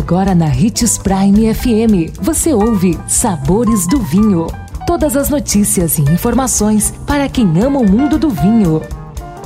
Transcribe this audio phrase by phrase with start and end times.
[0.00, 4.46] Agora na Ritz Prime FM, você ouve Sabores do Vinho.
[4.86, 8.80] Todas as notícias e informações para quem ama o mundo do vinho.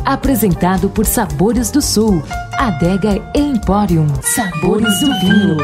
[0.04, 2.22] Apresentado por Sabores do Sul,
[2.56, 4.06] Adega Emporium.
[4.22, 5.56] Sabores do Vinho.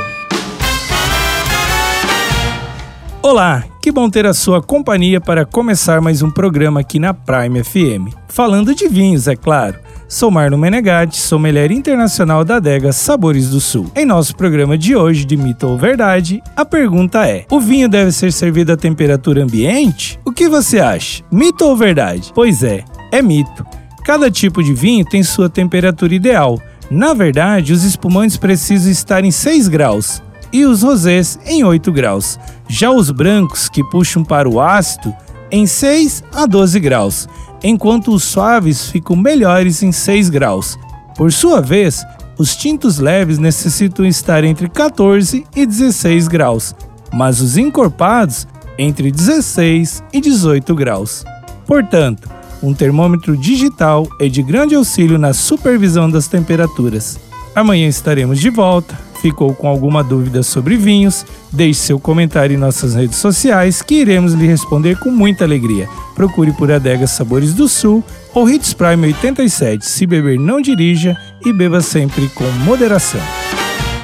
[3.22, 7.62] Olá, que bom ter a sua companhia para começar mais um programa aqui na Prime
[7.62, 8.12] FM.
[8.26, 9.78] Falando de vinhos, é claro.
[10.10, 13.92] Sou Marlon Menegatti, sommelier internacional da adega Sabores do Sul.
[13.94, 18.10] Em nosso programa de hoje de Mito ou Verdade, a pergunta é: o vinho deve
[18.10, 20.18] ser servido a temperatura ambiente?
[20.24, 21.22] O que você acha?
[21.30, 22.32] Mito ou verdade?
[22.34, 23.64] Pois é, é mito.
[24.04, 26.60] Cada tipo de vinho tem sua temperatura ideal.
[26.90, 30.20] Na verdade, os espumantes precisam estar em 6 graus
[30.52, 32.36] e os rosés em 8 graus.
[32.68, 35.14] Já os brancos, que puxam para o ácido,
[35.52, 37.28] em 6 a 12 graus
[37.62, 40.78] enquanto os suaves ficam melhores em 6 graus.
[41.16, 42.04] Por sua vez,
[42.38, 46.74] os tintos leves necessitam estar entre 14 e 16 graus,
[47.12, 48.46] mas os encorpados
[48.78, 51.24] entre 16 e 18 graus.
[51.66, 52.28] Portanto,
[52.62, 57.18] um termômetro digital é de grande auxílio na supervisão das temperaturas.
[57.54, 62.94] Amanhã estaremos de volta ficou com alguma dúvida sobre vinhos, deixe seu comentário em nossas
[62.94, 65.88] redes sociais que iremos lhe responder com muita alegria.
[66.14, 68.02] Procure por Adegas Sabores do Sul
[68.34, 69.84] ou Hits Prime 87.
[69.84, 73.39] Se beber, não dirija e beba sempre com moderação.